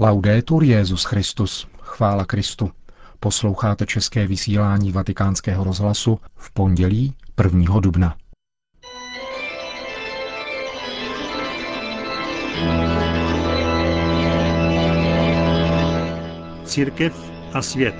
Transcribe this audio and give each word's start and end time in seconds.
Laudetur 0.00 0.64
Jezus 0.64 1.04
Christus, 1.04 1.66
chvála 1.80 2.24
Kristu. 2.24 2.70
Posloucháte 3.20 3.86
české 3.86 4.26
vysílání 4.26 4.92
Vatikánského 4.92 5.64
rozhlasu 5.64 6.18
v 6.36 6.50
pondělí 6.52 7.14
1. 7.44 7.80
dubna. 7.80 8.16
Církev 16.64 17.30
a 17.52 17.62
svět. 17.62 17.94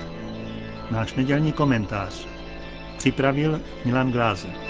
Náš 0.91 1.15
nedělní 1.15 1.53
komentář. 1.53 2.27
Připravil 2.99 3.61
Milan 3.85 4.13
Glázer. 4.13 4.68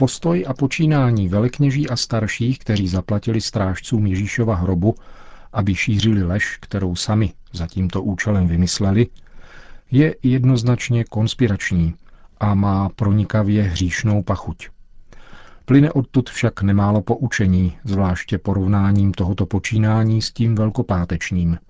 Postoj 0.00 0.44
a 0.48 0.54
počínání 0.54 1.28
velekněží 1.28 1.88
a 1.88 1.96
starších, 1.96 2.58
kteří 2.58 2.88
zaplatili 2.88 3.40
strážcům 3.40 4.06
Ježíšova 4.06 4.54
hrobu, 4.54 4.94
aby 5.52 5.74
šířili 5.74 6.22
lež, 6.22 6.58
kterou 6.60 6.96
sami 6.96 7.32
za 7.52 7.66
tímto 7.66 8.02
účelem 8.02 8.46
vymysleli, 8.48 9.06
je 9.90 10.14
jednoznačně 10.22 11.04
konspirační 11.04 11.94
a 12.38 12.54
má 12.54 12.88
pronikavě 12.88 13.62
hříšnou 13.62 14.22
pachuť. 14.22 14.68
Plyne 15.64 15.92
odtud 15.92 16.30
však 16.30 16.62
nemálo 16.62 17.02
poučení, 17.02 17.76
zvláště 17.84 18.38
porovnáním 18.38 19.12
tohoto 19.12 19.46
počínání 19.46 20.22
s 20.22 20.32
tím 20.32 20.54
velkopátečním– 20.54 21.58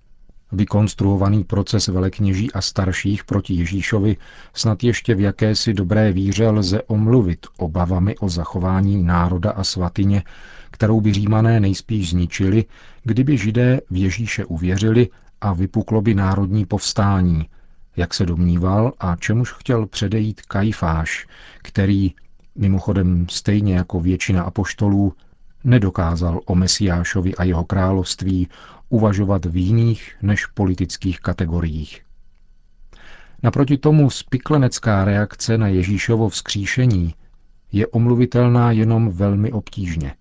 Vykonstruovaný 0.53 1.45
proces 1.45 1.89
velekněží 1.89 2.53
a 2.53 2.61
starších 2.61 3.25
proti 3.25 3.55
Ježíšovi 3.55 4.17
snad 4.55 4.85
ještě 4.85 5.15
v 5.15 5.21
jakési 5.21 5.75
dobré 5.75 6.13
víře 6.13 6.49
lze 6.49 6.83
omluvit 6.83 7.47
obavami 7.57 8.17
o 8.19 8.29
zachování 8.29 9.03
národa 9.03 9.51
a 9.51 9.65
svatyně, 9.65 10.23
kterou 10.71 11.01
by 11.01 11.13
římané 11.13 11.61
nejspíš 11.61 12.11
zničili, 12.11 12.65
kdyby 13.05 13.39
židé 13.39 13.81
v 13.91 13.97
Ježíše 13.97 14.45
uvěřili 14.45 15.09
a 15.41 15.53
vypuklo 15.53 16.03
by 16.03 16.15
národní 16.15 16.67
povstání, 16.67 17.49
jak 17.97 18.15
se 18.15 18.27
domníval 18.27 18.93
a 19.01 19.17
čemuž 19.17 19.53
chtěl 19.53 19.87
předejít 19.87 20.41
Kajfáš, 20.41 21.27
který, 21.63 22.15
mimochodem 22.57 23.27
stejně 23.31 23.75
jako 23.75 24.01
většina 24.01 24.43
apoštolů, 24.43 25.13
nedokázal 25.65 26.41
o 26.47 26.55
Mesiášovi 26.55 27.35
a 27.35 27.45
jeho 27.45 27.65
království 27.65 28.49
uvažovat 28.89 29.45
v 29.45 29.57
jiných 29.57 30.17
než 30.23 30.47
politických 30.47 31.21
kategoriích. 31.21 32.03
Naproti 33.43 33.79
tomu 33.79 34.11
spiklenecká 34.11 35.05
reakce 35.05 35.59
na 35.59 35.69
Ježíšovo 35.69 36.29
vzkříšení 36.29 37.15
je 37.73 37.87
omluvitelná 37.87 38.73
jenom 38.73 39.11
velmi 39.11 39.53
obtížně, 39.53 40.15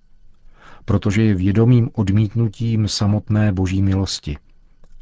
protože 0.85 1.21
je 1.21 1.35
vědomým 1.35 1.89
odmítnutím 1.93 2.87
samotné 2.87 3.51
boží 3.51 3.81
milosti 3.81 4.37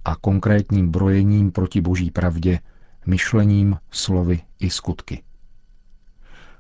a 0.06 0.16
konkrétním 0.16 0.90
brojením 0.90 1.52
proti 1.52 1.82
boží 1.82 2.12
pravdě, 2.12 2.60
myšlením, 3.06 3.78
slovy 3.92 4.40
i 4.60 4.70
skutky. 4.70 5.24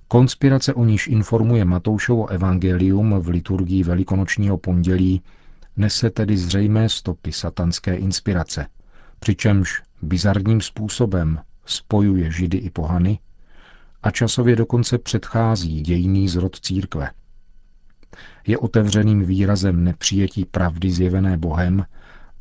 Konspirace, 0.07 0.73
o 0.73 0.85
níž 0.85 1.07
informuje 1.07 1.65
Matoušovo 1.65 2.27
evangelium 2.27 3.19
v 3.19 3.27
liturgii 3.27 3.83
Velikonočního 3.83 4.57
pondělí, 4.57 5.21
nese 5.77 6.09
tedy 6.09 6.37
zřejmé 6.37 6.89
stopy 6.89 7.31
satanské 7.31 7.95
inspirace, 7.95 8.67
přičemž 9.19 9.81
bizarním 10.01 10.61
způsobem 10.61 11.39
spojuje 11.65 12.31
židy 12.31 12.57
i 12.57 12.69
pohany 12.69 13.19
a 14.03 14.11
časově 14.11 14.55
dokonce 14.55 14.97
předchází 14.97 15.81
dějný 15.81 16.27
zrod 16.29 16.55
církve. 16.59 17.11
Je 18.47 18.57
otevřeným 18.57 19.25
výrazem 19.25 19.83
nepřijetí 19.83 20.45
pravdy 20.45 20.91
zjevené 20.91 21.37
Bohem 21.37 21.85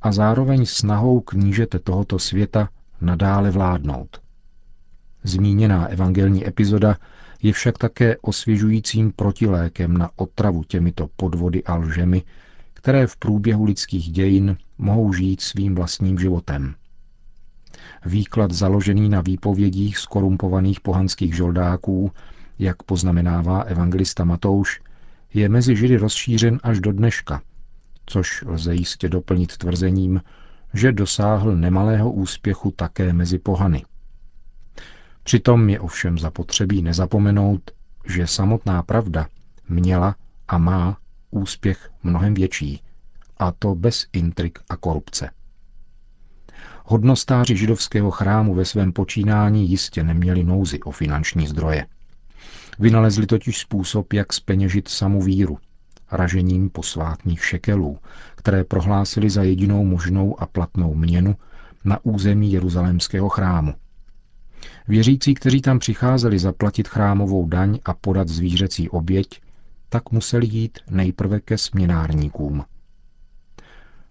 a 0.02 0.12
zároveň 0.12 0.66
snahou 0.66 1.20
knížete 1.20 1.78
tohoto 1.78 2.18
světa 2.18 2.68
nadále 3.00 3.50
vládnout. 3.50 4.20
Zmíněná 5.22 5.86
evangelní 5.86 6.46
epizoda 6.48 6.96
je 7.42 7.52
však 7.52 7.78
také 7.78 8.16
osvěžujícím 8.16 9.12
protilékem 9.12 9.96
na 9.96 10.10
otravu 10.16 10.62
těmito 10.62 11.08
podvody 11.16 11.64
a 11.64 11.74
lžemi, 11.74 12.22
které 12.74 13.06
v 13.06 13.16
průběhu 13.16 13.64
lidských 13.64 14.12
dějin 14.12 14.56
mohou 14.78 15.12
žít 15.12 15.40
svým 15.40 15.74
vlastním 15.74 16.18
životem. 16.18 16.74
Výklad 18.04 18.52
založený 18.52 19.08
na 19.08 19.20
výpovědích 19.20 19.98
skorumpovaných 19.98 20.80
pohanských 20.80 21.36
žoldáků, 21.36 22.10
jak 22.58 22.82
poznamenává 22.82 23.60
evangelista 23.60 24.24
Matouš, 24.24 24.80
je 25.34 25.48
mezi 25.48 25.76
Židy 25.76 25.96
rozšířen 25.96 26.60
až 26.62 26.80
do 26.80 26.92
dneška, 26.92 27.42
což 28.06 28.44
lze 28.46 28.74
jistě 28.74 29.08
doplnit 29.08 29.56
tvrzením, 29.56 30.20
že 30.74 30.92
dosáhl 30.92 31.56
nemalého 31.56 32.12
úspěchu 32.12 32.70
také 32.70 33.12
mezi 33.12 33.38
pohany. 33.38 33.82
Přitom 35.26 35.68
je 35.68 35.80
ovšem 35.80 36.18
zapotřebí 36.18 36.82
nezapomenout, 36.82 37.70
že 38.08 38.26
samotná 38.26 38.82
pravda 38.82 39.26
měla 39.68 40.16
a 40.48 40.58
má 40.58 40.96
úspěch 41.30 41.90
mnohem 42.02 42.34
větší, 42.34 42.82
a 43.36 43.52
to 43.52 43.74
bez 43.74 44.06
intrik 44.12 44.58
a 44.68 44.76
korupce. 44.76 45.30
Hodnostáři 46.84 47.56
židovského 47.56 48.10
chrámu 48.10 48.54
ve 48.54 48.64
svém 48.64 48.92
počínání 48.92 49.70
jistě 49.70 50.02
neměli 50.02 50.44
nouzy 50.44 50.80
o 50.80 50.90
finanční 50.90 51.46
zdroje. 51.46 51.86
Vynalezli 52.78 53.26
totiž 53.26 53.58
způsob, 53.58 54.12
jak 54.12 54.32
speněžit 54.32 54.88
samu 54.88 55.22
víru, 55.22 55.58
ražením 56.12 56.70
posvátných 56.70 57.44
šekelů, 57.44 57.98
které 58.34 58.64
prohlásili 58.64 59.30
za 59.30 59.42
jedinou 59.42 59.84
možnou 59.84 60.40
a 60.40 60.46
platnou 60.46 60.94
měnu 60.94 61.36
na 61.84 61.98
území 62.02 62.52
jeruzalémského 62.52 63.28
chrámu. 63.28 63.74
Věřící, 64.88 65.34
kteří 65.34 65.60
tam 65.60 65.78
přicházeli 65.78 66.38
zaplatit 66.38 66.88
chrámovou 66.88 67.48
daň 67.48 67.78
a 67.84 67.94
podat 67.94 68.28
zvířecí 68.28 68.88
oběť, 68.88 69.40
tak 69.88 70.10
museli 70.10 70.46
jít 70.46 70.78
nejprve 70.90 71.40
ke 71.40 71.58
směnárníkům. 71.58 72.64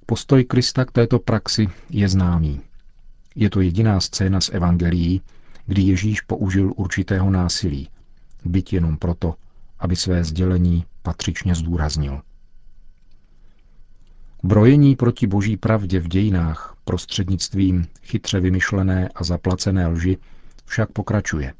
Postoj 0.05 0.43
Krista 0.43 0.85
k 0.85 0.91
této 0.91 1.19
praxi 1.19 1.67
je 1.89 2.09
známý. 2.09 2.61
Je 3.35 3.49
to 3.49 3.61
jediná 3.61 3.99
scéna 3.99 4.41
z 4.41 4.49
Evangelií, 4.49 5.21
kdy 5.66 5.81
Ježíš 5.81 6.21
použil 6.21 6.73
určitého 6.75 7.29
násilí, 7.29 7.89
byť 8.45 8.73
jenom 8.73 8.97
proto, 8.97 9.35
aby 9.79 9.95
své 9.95 10.23
sdělení 10.23 10.85
patřičně 11.01 11.55
zdůraznil. 11.55 12.22
Brojení 14.43 14.95
proti 14.95 15.27
boží 15.27 15.57
pravdě 15.57 15.99
v 15.99 16.07
dějinách 16.07 16.77
prostřednictvím 16.83 17.87
chytře 18.03 18.39
vymyšlené 18.39 19.09
a 19.16 19.23
zaplacené 19.23 19.87
lži 19.87 20.17
však 20.65 20.91
pokračuje. 20.91 21.53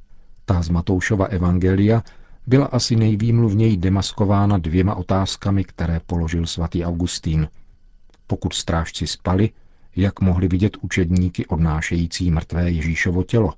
Ta 0.46 0.62
z 0.62 0.70
Matoušova 0.70 1.26
evangelia 1.26 2.04
byla 2.48 2.66
asi 2.66 2.96
nejvýmluvněji 2.96 3.78
demaskována 3.78 4.58
dvěma 4.58 4.96
otázkami, 4.96 5.64
které 5.64 6.00
položil 6.06 6.46
svatý 6.46 6.86
Augustín. 6.86 7.48
Pokud 8.28 8.54
strážci 8.54 9.08
spali, 9.08 9.50
jak 9.96 10.22
mohli 10.22 10.48
vidět 10.48 10.78
učedníky 10.82 11.46
odnášející 11.46 12.32
mrtvé 12.32 12.72
Ježíšovo 12.72 13.24
tělo? 13.24 13.54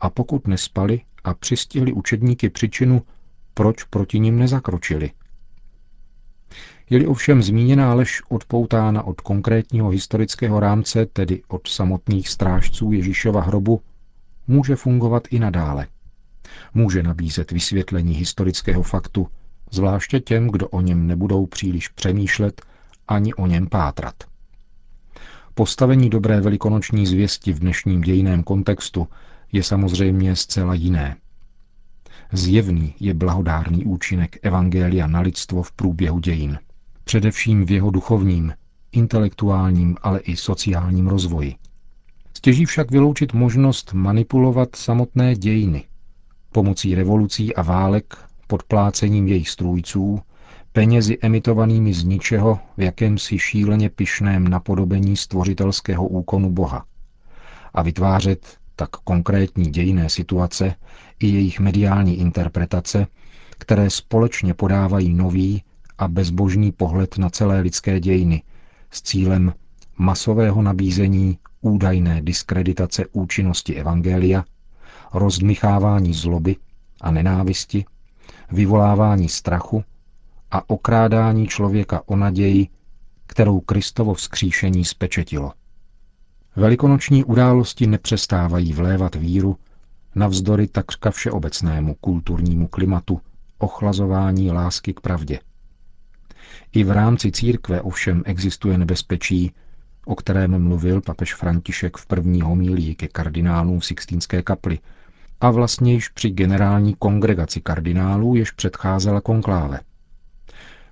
A 0.00 0.10
pokud 0.10 0.46
nespali 0.46 1.00
a 1.24 1.34
přistihli 1.34 1.92
učedníky 1.92 2.48
příčinu, 2.50 3.02
proč 3.54 3.84
proti 3.84 4.18
ním 4.18 4.38
nezakročili? 4.38 5.10
Je-li 6.90 7.06
ovšem 7.06 7.42
zmíněná 7.42 7.94
lež 7.94 8.22
odpoutána 8.28 9.02
od 9.02 9.20
konkrétního 9.20 9.88
historického 9.88 10.60
rámce, 10.60 11.06
tedy 11.06 11.42
od 11.48 11.68
samotných 11.68 12.28
strážců 12.28 12.92
Ježíšova 12.92 13.40
hrobu, 13.40 13.80
může 14.46 14.76
fungovat 14.76 15.22
i 15.30 15.38
nadále– 15.38 15.86
může 16.74 17.02
nabízet 17.02 17.50
vysvětlení 17.52 18.14
historického 18.14 18.82
faktu, 18.82 19.28
zvláště 19.70 20.20
těm, 20.20 20.48
kdo 20.48 20.68
o 20.68 20.80
něm 20.80 21.06
nebudou 21.06 21.46
příliš 21.46 21.88
přemýšlet 21.88 22.62
ani 23.08 23.34
o 23.34 23.46
něm 23.46 23.66
pátrat. 23.66 24.14
Postavení 25.54 26.10
dobré 26.10 26.40
velikonoční 26.40 27.06
zvěsti 27.06 27.52
v 27.52 27.58
dnešním 27.58 28.00
dějiném 28.00 28.42
kontextu 28.42 29.08
je 29.52 29.62
samozřejmě 29.62 30.36
zcela 30.36 30.74
jiné. 30.74 31.16
Zjevný 32.32 32.94
je 33.00 33.14
blahodárný 33.14 33.84
účinek 33.84 34.38
Evangelia 34.42 35.06
na 35.06 35.20
lidstvo 35.20 35.62
v 35.62 35.72
průběhu 35.72 36.18
dějin. 36.18 36.58
Především 37.04 37.66
v 37.66 37.70
jeho 37.70 37.90
duchovním, 37.90 38.52
intelektuálním, 38.92 39.96
ale 40.02 40.18
i 40.18 40.36
sociálním 40.36 41.06
rozvoji. 41.06 41.54
Stěží 42.36 42.64
však 42.64 42.90
vyloučit 42.90 43.32
možnost 43.32 43.92
manipulovat 43.92 44.76
samotné 44.76 45.34
dějiny, 45.34 45.84
pomocí 46.52 46.94
revolucí 46.94 47.54
a 47.54 47.62
válek, 47.62 48.16
podplácením 48.46 49.28
jejich 49.28 49.48
strůjců, 49.48 50.20
penězi 50.72 51.18
emitovanými 51.22 51.94
z 51.94 52.04
ničeho 52.04 52.58
v 52.76 52.80
jakémsi 52.80 53.38
šíleně 53.38 53.90
pyšném 53.90 54.48
napodobení 54.48 55.16
stvořitelského 55.16 56.06
úkonu 56.06 56.50
Boha. 56.50 56.84
A 57.74 57.82
vytvářet 57.82 58.56
tak 58.76 58.90
konkrétní 58.90 59.64
dějiné 59.70 60.08
situace 60.08 60.74
i 61.20 61.26
jejich 61.26 61.60
mediální 61.60 62.18
interpretace, 62.18 63.06
které 63.58 63.90
společně 63.90 64.54
podávají 64.54 65.14
nový 65.14 65.62
a 65.98 66.08
bezbožný 66.08 66.72
pohled 66.72 67.18
na 67.18 67.30
celé 67.30 67.60
lidské 67.60 68.00
dějiny 68.00 68.42
s 68.90 69.02
cílem 69.02 69.54
masového 69.98 70.62
nabízení 70.62 71.38
údajné 71.62 72.22
diskreditace 72.22 73.06
účinnosti 73.12 73.74
Evangelia, 73.74 74.44
rozdmychávání 75.14 76.14
zloby 76.14 76.56
a 77.00 77.10
nenávisti, 77.10 77.84
vyvolávání 78.52 79.28
strachu 79.28 79.84
a 80.50 80.70
okrádání 80.70 81.46
člověka 81.46 82.02
o 82.06 82.16
naději, 82.16 82.68
kterou 83.26 83.60
Kristovo 83.60 84.14
vzkříšení 84.14 84.84
spečetilo. 84.84 85.52
Velikonoční 86.56 87.24
události 87.24 87.86
nepřestávají 87.86 88.72
vlévat 88.72 89.14
víru 89.14 89.56
navzdory 90.14 90.66
takřka 90.66 91.10
všeobecnému 91.10 91.94
kulturnímu 91.94 92.68
klimatu 92.68 93.20
ochlazování 93.58 94.50
lásky 94.50 94.94
k 94.94 95.00
pravdě. 95.00 95.38
I 96.72 96.84
v 96.84 96.90
rámci 96.90 97.32
církve 97.32 97.80
ovšem 97.80 98.22
existuje 98.26 98.78
nebezpečí, 98.78 99.52
o 100.06 100.14
kterém 100.14 100.62
mluvil 100.62 101.00
papež 101.00 101.34
František 101.34 101.96
v 101.96 102.06
první 102.06 102.40
homílii 102.40 102.94
ke 102.94 103.08
kardinálům 103.08 103.80
v 103.80 103.86
Sixtínské 103.86 104.42
kapli 104.42 104.78
a 105.40 105.50
vlastně 105.50 105.92
již 105.92 106.08
při 106.08 106.30
generální 106.30 106.94
kongregaci 106.98 107.60
kardinálů, 107.60 108.34
jež 108.34 108.50
předcházela 108.50 109.20
konkláve. 109.20 109.80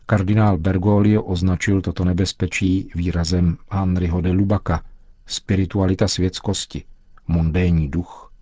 Kardinál 0.07 0.59
Bergoglio 0.59 1.23
označil 1.23 1.81
toto 1.81 2.05
nebezpečí 2.05 2.91
výrazem 2.95 3.57
Henryho 3.71 4.21
de 4.21 4.31
Lubaka, 4.31 4.83
spiritualita 5.27 6.09
světskosti, 6.09 6.85
mundénní 7.29 7.89
duch, 7.89 8.33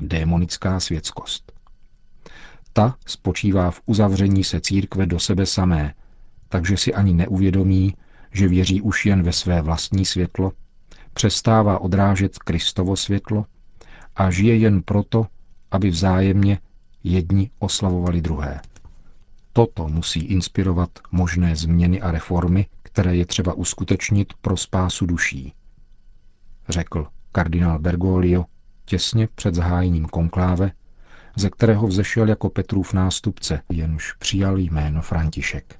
démonická 0.00 0.80
světskost. 0.80 1.52
Ta 2.72 2.96
spočívá 3.06 3.70
v 3.70 3.80
uzavření 3.86 4.44
se 4.44 4.60
církve 4.60 5.06
do 5.06 5.18
sebe 5.18 5.46
samé, 5.46 5.94
takže 6.48 6.76
si 6.76 6.94
ani 6.94 7.14
neuvědomí, 7.14 7.94
že 8.32 8.48
věří 8.48 8.80
už 8.80 9.06
jen 9.06 9.22
ve 9.22 9.32
své 9.32 9.62
vlastní 9.62 10.04
světlo, 10.04 10.52
přestává 11.14 11.78
odrážet 11.78 12.38
Kristovo 12.38 12.96
světlo 12.96 13.46
a 14.16 14.30
žije 14.30 14.56
jen 14.56 14.82
proto, 14.82 15.26
aby 15.70 15.90
vzájemně 15.90 16.58
jedni 17.04 17.50
oslavovali 17.58 18.20
druhé. 18.20 18.60
Toto 19.52 19.88
musí 19.88 20.20
inspirovat 20.20 20.90
možné 21.12 21.56
změny 21.56 22.00
a 22.00 22.10
reformy, 22.10 22.66
které 22.82 23.16
je 23.16 23.26
třeba 23.26 23.52
uskutečnit 23.52 24.32
pro 24.40 24.56
spásu 24.56 25.06
duší, 25.06 25.52
řekl 26.68 27.06
kardinál 27.32 27.78
Bergoglio 27.78 28.44
těsně 28.84 29.28
před 29.34 29.54
zahájením 29.54 30.04
konkláve, 30.06 30.72
ze 31.36 31.50
kterého 31.50 31.86
vzešel 31.86 32.28
jako 32.28 32.50
Petrův 32.50 32.92
nástupce, 32.92 33.62
jenž 33.68 34.12
přijal 34.12 34.58
jméno 34.58 35.02
František. 35.02 35.79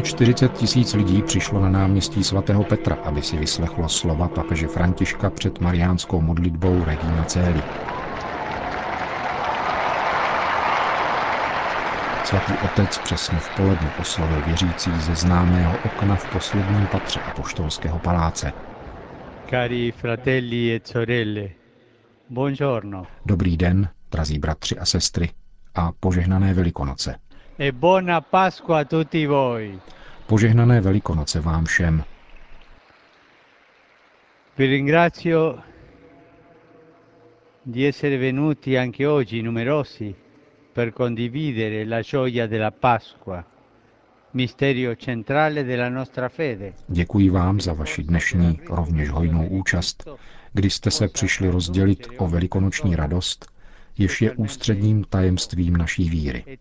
Přibližně 0.00 0.34
40 0.34 0.52
tisíc 0.52 0.94
lidí 0.94 1.22
přišlo 1.22 1.60
na 1.60 1.68
náměstí 1.68 2.24
svatého 2.24 2.64
Petra, 2.64 2.94
aby 2.94 3.22
si 3.22 3.36
vyslechlo 3.36 3.88
slova 3.88 4.28
papeže 4.28 4.66
Františka 4.66 5.30
před 5.30 5.60
mariánskou 5.60 6.20
modlitbou 6.20 6.84
Regina 6.84 7.24
Céli. 7.24 7.62
Svatý 12.24 12.52
otec 12.64 12.98
přesně 12.98 13.38
v 13.38 13.56
poledne 13.56 13.90
oslovil 14.00 14.42
věřící 14.42 14.90
ze 15.00 15.14
známého 15.14 15.74
okna 15.84 16.16
v 16.16 16.32
posledním 16.32 16.86
patře 16.86 17.20
apoštolského 17.20 17.98
paláce. 17.98 18.52
Cari 19.50 19.92
fratelli 19.92 20.74
e 20.76 20.80
sorelle, 20.84 21.48
buongiorno. 22.30 23.06
Dobrý 23.26 23.56
den, 23.56 23.88
drazí 24.10 24.38
bratři 24.38 24.78
a 24.78 24.84
sestry, 24.84 25.30
a 25.74 25.92
požehnané 26.00 26.54
velikonoce. 26.54 27.14
E 27.62 27.72
buona 27.72 28.22
Pasqua 28.22 28.78
a 28.78 28.84
tutti 28.84 29.26
voi. 29.26 29.78
Požehnané 30.26 30.80
velikonoce 30.80 31.40
vám 31.40 31.64
všem. 31.64 32.04
Vi 34.56 34.66
ringrazio 34.66 35.62
di 37.66 37.84
essere 37.84 38.16
venuti 38.16 38.76
anche 38.76 39.06
oggi 39.06 39.42
numerosi 39.42 40.14
per 40.72 40.92
condividere 40.92 41.84
la 41.84 42.00
gioia 42.00 42.46
della 42.46 42.70
Pasqua, 42.70 43.44
misterio 44.30 44.96
centrale 44.96 45.64
della 45.64 45.88
nostra 45.88 46.28
fede. 46.28 46.72
Děkuji 46.88 47.30
vám 47.30 47.60
za 47.60 47.72
vaši 47.72 48.02
dnešní 48.02 48.60
rovněž 48.68 49.08
hojnou 49.10 49.46
účast, 49.46 50.08
kdy 50.52 50.70
jste 50.70 50.90
se 50.90 51.08
přišli 51.08 51.50
rozdělit 51.50 52.08
o 52.16 52.28
velikonoční 52.28 52.96
radost, 52.96 53.59
jež 53.98 54.22
je 54.22 54.32
ústředním 54.32 55.04
tajemstvím 55.04 55.76
naší 55.76 56.10
víry. 56.10 56.58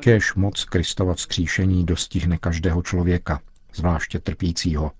Kéž 0.00 0.34
moc 0.34 0.64
Kristova 0.64 1.14
vzkříšení 1.14 1.86
dostihne 1.86 2.38
každého 2.38 2.82
člověka, 2.82 3.40
zvláště 3.74 4.18
trpícího, 4.18 4.92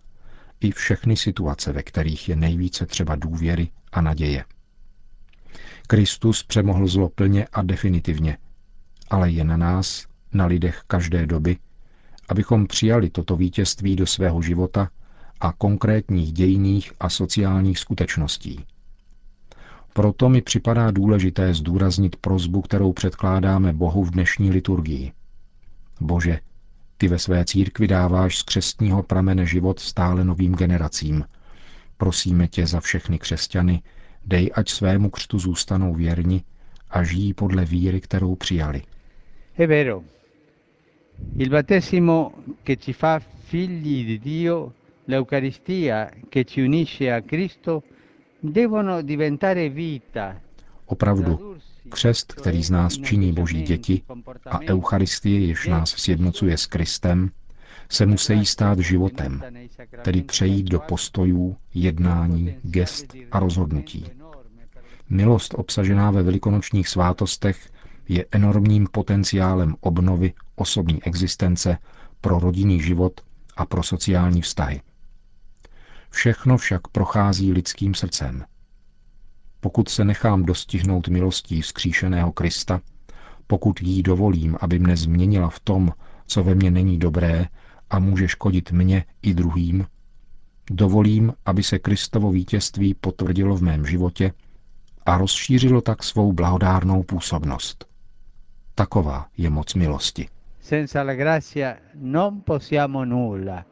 i 0.60 0.70
všechny 0.70 1.16
situace, 1.16 1.72
ve 1.72 1.82
kterých 1.82 2.28
je 2.28 2.36
nejvíce 2.36 2.86
třeba 2.86 3.16
důvěry 3.16 3.68
a 3.92 4.00
naděje. 4.00 4.44
Kristus 5.86 6.42
přemohl 6.42 6.86
zlo 6.86 7.08
plně 7.08 7.46
a 7.52 7.62
definitivně, 7.62 8.38
ale 9.10 9.30
je 9.30 9.44
na 9.44 9.56
nás, 9.56 10.06
na 10.32 10.46
lidech 10.46 10.82
každé 10.86 11.26
doby, 11.26 11.56
abychom 12.28 12.66
přijali 12.66 13.10
toto 13.10 13.36
vítězství 13.36 13.96
do 13.96 14.06
svého 14.06 14.42
života 14.42 14.90
a 15.40 15.52
konkrétních 15.52 16.32
dějných 16.32 16.92
a 17.00 17.08
sociálních 17.08 17.78
skutečností. 17.78 18.64
Proto 19.94 20.28
mi 20.28 20.42
připadá 20.42 20.90
důležité 20.90 21.54
zdůraznit 21.54 22.16
prozbu, 22.16 22.62
kterou 22.62 22.92
předkládáme 22.92 23.72
Bohu 23.72 24.04
v 24.04 24.10
dnešní 24.10 24.50
liturgii. 24.50 25.12
Bože, 26.00 26.40
ty 26.96 27.08
ve 27.08 27.18
své 27.18 27.44
církvi 27.44 27.88
dáváš 27.88 28.38
z 28.38 28.42
křestního 28.42 29.02
pramene 29.02 29.46
život 29.46 29.80
stále 29.80 30.24
novým 30.24 30.54
generacím. 30.54 31.24
Prosíme 31.96 32.48
tě 32.48 32.66
za 32.66 32.80
všechny 32.80 33.18
křesťany, 33.18 33.82
dej, 34.24 34.50
ať 34.54 34.68
svému 34.68 35.10
křtu 35.10 35.38
zůstanou 35.38 35.94
věrni 35.94 36.42
a 36.90 37.04
žijí 37.04 37.34
podle 37.34 37.64
víry, 37.64 38.00
kterou 38.00 38.34
přijali. 38.34 38.82
È 39.58 39.66
vero, 39.66 40.02
il 41.38 41.50
battesimo 41.50 42.32
che 42.64 42.76
ci 42.76 42.92
fa 42.92 43.18
figli 43.18 44.04
di 44.06 44.18
Dio, 44.18 44.72
l'Eucaristia 45.08 46.10
che 46.28 46.44
ci 46.44 46.62
unisce 46.62 47.12
a 47.12 47.20
Cristo. 47.20 47.82
Opravdu, 50.86 51.56
křest, 51.88 52.32
který 52.32 52.62
z 52.62 52.70
nás 52.70 52.92
činí 52.98 53.32
boží 53.32 53.62
děti, 53.62 54.02
a 54.50 54.60
Eucharistie, 54.60 55.46
jež 55.46 55.66
nás 55.66 55.90
sjednocuje 55.90 56.58
s 56.58 56.66
Kristem, 56.66 57.30
se 57.88 58.06
musí 58.06 58.46
stát 58.46 58.78
životem, 58.78 59.42
tedy 60.02 60.22
přejít 60.22 60.62
do 60.66 60.80
postojů, 60.80 61.56
jednání, 61.74 62.54
gest 62.62 63.14
a 63.32 63.38
rozhodnutí. 63.38 64.06
Milost 65.10 65.54
obsažená 65.58 66.10
ve 66.10 66.22
velikonočních 66.22 66.88
svátostech 66.88 67.70
je 68.08 68.24
enormním 68.32 68.86
potenciálem 68.92 69.74
obnovy 69.80 70.32
osobní 70.56 71.02
existence 71.02 71.78
pro 72.20 72.38
rodinný 72.38 72.82
život 72.82 73.20
a 73.56 73.66
pro 73.66 73.82
sociální 73.82 74.42
vztahy. 74.42 74.80
Všechno 76.12 76.56
však 76.56 76.88
prochází 76.88 77.52
lidským 77.52 77.94
srdcem. 77.94 78.44
Pokud 79.60 79.88
se 79.88 80.04
nechám 80.04 80.44
dostihnout 80.44 81.08
milostí 81.08 81.62
vzkříšeného 81.62 82.32
Krista, 82.32 82.80
pokud 83.46 83.82
jí 83.82 84.02
dovolím, 84.02 84.56
aby 84.60 84.78
mne 84.78 84.96
změnila 84.96 85.50
v 85.50 85.60
tom, 85.60 85.92
co 86.26 86.44
ve 86.44 86.54
mně 86.54 86.70
není 86.70 86.98
dobré 86.98 87.46
a 87.90 87.98
může 87.98 88.28
škodit 88.28 88.72
mně 88.72 89.04
i 89.22 89.34
druhým, 89.34 89.86
dovolím, 90.70 91.32
aby 91.46 91.62
se 91.62 91.78
Kristovo 91.78 92.30
vítězství 92.30 92.94
potvrdilo 92.94 93.56
v 93.56 93.62
mém 93.62 93.86
životě 93.86 94.32
a 95.06 95.18
rozšířilo 95.18 95.80
tak 95.80 96.02
svou 96.02 96.32
blahodárnou 96.32 97.02
působnost. 97.02 97.84
Taková 98.74 99.26
je 99.36 99.50
moc 99.50 99.74
milosti. 99.74 100.28
Senza 100.60 101.02
la 101.02 101.14
grazia 101.14 101.76
non 101.94 102.40
possiamo 102.40 103.04
nulla. 103.04 103.71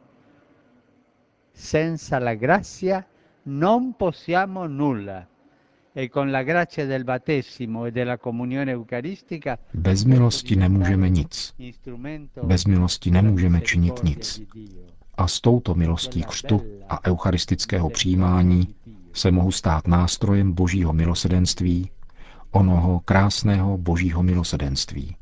Senza 1.53 2.19
la 2.19 2.35
grazia 2.35 3.05
non 3.43 3.95
possiamo 3.95 4.67
nulla. 4.67 5.27
E 5.93 6.09
con 6.09 6.31
la 6.31 6.43
grazia 6.43 6.85
del 6.85 7.03
battesimo 7.03 7.85
e 7.85 7.91
della 7.91 8.17
comunione 8.17 8.71
eucaristica 8.71 9.59
Bez 9.73 10.03
milosti 10.03 10.55
nemůžeme 10.55 11.09
nic. 11.09 11.53
Bez 12.43 12.65
milosti 12.65 13.11
nemůžeme 13.11 13.61
činit 13.61 14.03
nic. 14.03 14.41
A 15.15 15.27
s 15.27 15.41
touto 15.41 15.75
milostí 15.75 16.23
křtu 16.23 16.61
a 16.89 17.07
eucharistického 17.07 17.89
přijímání 17.89 18.75
se 19.13 19.31
mohu 19.31 19.51
stát 19.51 19.87
nástrojem 19.87 20.51
božího 20.53 20.93
milosedenství, 20.93 21.91
onoho 22.51 22.99
krásného 22.99 23.77
božího 23.77 24.23
milosedenství. 24.23 25.15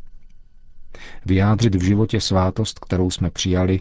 Vyjádřit 1.26 1.76
v 1.76 1.84
životě 1.84 2.22
svátost, 2.22 2.80
kterou 2.80 3.12
jsme 3.12 3.30
přijali, 3.30 3.80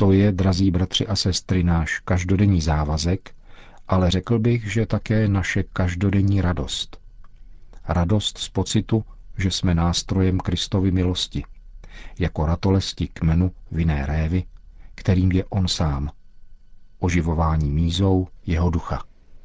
to 0.00 0.12
je, 0.12 0.32
drazí 0.32 0.70
bratři 0.70 1.06
a 1.06 1.16
sestry, 1.16 1.62
náš 1.62 1.98
každodenní 1.98 2.60
závazek, 2.60 3.30
ale 3.88 4.10
řekl 4.10 4.38
bych, 4.38 4.72
že 4.72 4.86
také 4.86 5.28
naše 5.28 5.62
každodenní 5.62 6.40
radost. 6.40 7.00
Radost 7.88 8.38
z 8.38 8.48
pocitu, 8.48 9.04
že 9.38 9.50
jsme 9.50 9.74
nástrojem 9.74 10.38
Kristovy 10.38 10.90
milosti, 10.90 11.44
jako 12.18 12.46
ratolesti 12.46 13.08
kmenu 13.08 13.52
vinné 13.70 14.06
révy, 14.06 14.44
kterým 14.94 15.32
je 15.32 15.44
on 15.44 15.68
sám. 15.68 16.10
Oživování 16.98 17.70
mízou 17.70 18.28
jeho 18.46 18.70
ducha. 18.70 19.02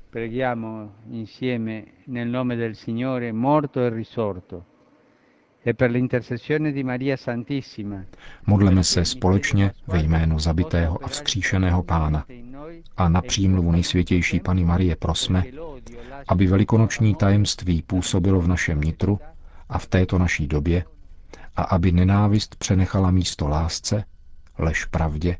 Preghiamo 0.10 0.92
insieme 1.12 1.84
nel 2.08 2.28
nome 2.28 2.56
del 2.56 2.76
Signore 2.76 3.34
morto 3.34 3.80
e 3.80 3.90
risorto 3.90 4.58
e 4.58 4.62
per 4.62 4.62
l'intercessione 4.62 4.62
di 4.62 4.62
Maria 4.62 4.62
Santissima. 4.62 5.53
Modleme 8.48 8.84
se 8.84 9.06
společně 9.06 9.72
ve 9.88 10.00
jménu 10.04 10.40
zabitého 10.40 11.06
a 11.06 11.08
vzkříšeného 11.08 11.84
pána 11.84 12.26
a 12.98 13.10
na 13.10 13.22
přímluvu 13.22 13.72
nejsvětější 13.72 14.40
Pany 14.40 14.64
Marie 14.66 14.96
prosme, 14.96 15.44
aby 16.28 16.48
velikonoční 16.48 17.16
tajemství 17.16 17.82
působilo 17.82 18.42
v 18.42 18.48
našem 18.48 18.82
nitru 18.82 19.20
a 19.70 19.80
v 19.80 19.86
této 19.88 20.18
naší 20.20 20.48
době 20.48 20.84
a 21.56 21.64
aby 21.64 21.92
nenávist 21.92 22.56
přenechala 22.56 23.12
místo 23.12 23.48
lásce, 23.48 24.04
lež 24.58 24.86
pravdě, 24.86 25.38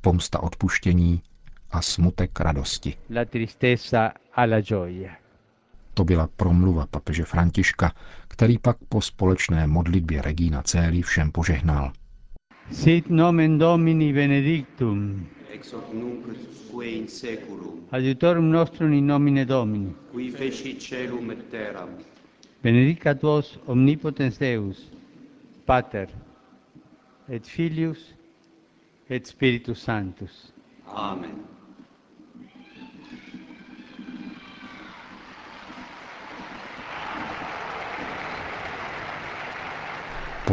pomsta 0.00 0.42
odpuštění 0.42 1.22
a 1.70 1.82
smutek 1.82 2.40
radosti. 2.40 2.94
la 3.14 3.24
tristezza 3.24 4.12
alla 4.34 4.60
gioia. 4.60 5.21
To 5.94 6.04
byla 6.04 6.28
promluva 6.36 6.86
papeže 6.86 7.24
Františka, 7.24 7.92
který 8.28 8.58
pak 8.58 8.76
po 8.88 9.00
společné 9.00 9.66
modlitbě 9.66 10.22
Regina 10.22 10.62
Céli 10.62 11.02
všem 11.02 11.32
požehnal. 11.32 11.92
Sit 12.72 13.10
nomen 13.10 13.58
Domini 13.58 14.12
benedictum, 14.12 15.26
ex 15.54 15.72
hoc 15.72 15.84
nunc 15.92 16.26
usque 16.26 16.86
in 16.86 17.08
seculum, 17.08 17.80
adiutorum 17.90 18.50
nostrum 18.50 18.92
in 18.92 19.06
nomine 19.06 19.44
Domini. 19.44 19.94
qui 20.12 20.30
feci 20.30 20.74
celum 20.80 21.30
et 21.30 21.50
terram, 21.50 21.88
Benedicat 22.62 23.22
vos 23.22 23.58
omnipotens 23.66 24.38
Deus, 24.38 24.90
Pater, 25.66 26.08
et 27.28 27.46
Filius, 27.46 28.14
et 29.10 29.26
Spiritus 29.26 29.82
Sanctus. 29.82 30.52
Amen. 30.86 31.51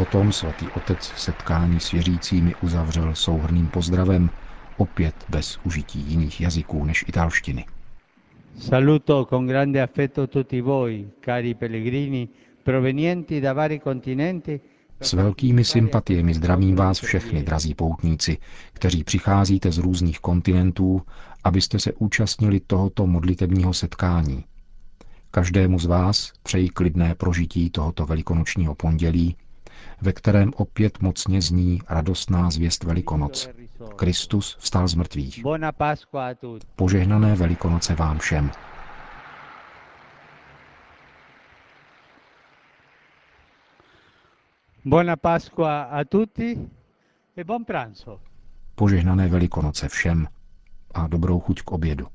Potom 0.00 0.32
svatý 0.32 0.70
otec 0.70 1.12
setkání 1.16 1.80
s 1.80 1.90
věřícími 1.90 2.54
uzavřel 2.60 3.14
souhrným 3.14 3.66
pozdravem, 3.66 4.30
opět 4.76 5.14
bez 5.28 5.58
užití 5.64 6.00
jiných 6.00 6.40
jazyků 6.40 6.84
než 6.84 7.04
italštiny. 7.08 7.66
Saluto 8.58 9.26
con 9.30 9.46
grande 9.46 9.82
affetto 9.82 10.26
tutti 10.26 10.60
voi, 10.60 11.08
cari 11.24 11.54
pellegrini, 11.54 12.28
provenienti 12.62 13.40
da 13.40 13.52
vari 13.52 13.80
continenti. 13.80 14.60
S 15.00 15.12
velkými 15.12 15.64
sympatiemi 15.64 16.34
zdravím 16.34 16.76
vás 16.76 17.00
všechny, 17.00 17.42
drazí 17.42 17.74
poutníci, 17.74 18.38
kteří 18.72 19.04
přicházíte 19.04 19.72
z 19.72 19.78
různých 19.78 20.20
kontinentů, 20.20 21.02
abyste 21.44 21.78
se 21.78 21.92
účastnili 21.92 22.60
tohoto 22.60 23.06
modlitebního 23.06 23.74
setkání. 23.74 24.44
Každému 25.30 25.78
z 25.78 25.86
vás 25.86 26.32
přeji 26.42 26.68
klidné 26.68 27.14
prožití 27.14 27.70
tohoto 27.70 28.06
velikonočního 28.06 28.74
pondělí, 28.74 29.36
ve 30.00 30.12
kterém 30.12 30.50
opět 30.56 31.00
mocně 31.00 31.42
zní 31.42 31.80
radostná 31.88 32.50
zvěst 32.50 32.84
Velikonoc. 32.84 33.48
Kristus 33.96 34.56
vstal 34.60 34.88
z 34.88 34.94
mrtvých. 34.94 35.42
Požehnané 36.76 37.34
Velikonoce 37.34 37.94
vám 37.94 38.18
všem. 38.18 38.50
Buona 44.84 45.16
Pasqua 45.16 45.82
a 45.82 46.04
tutti 46.04 46.58
e 47.36 47.44
buon 47.44 47.64
pranzo. 47.64 48.20
Požehnané 48.74 49.28
Velikonoce 49.28 49.88
všem 49.88 50.28
a 50.94 51.06
dobrou 51.06 51.40
chuť 51.40 51.62
k 51.62 51.72
obědu. 51.72 52.06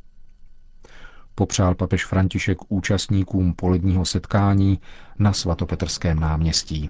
Popřál 1.36 1.75
papež 1.75 2.05
František 2.05 2.57
účastníkům 2.67 3.53
poledního 3.53 4.05
setkání 4.05 4.79
na 5.19 5.34
svatopetrském 5.34 6.19
náměstí. 6.19 6.89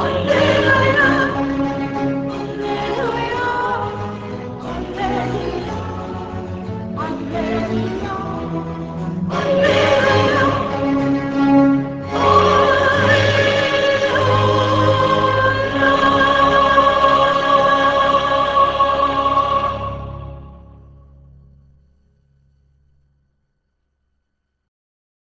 Under 0.00 0.39